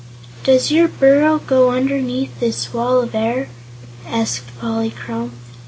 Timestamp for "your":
0.71-0.87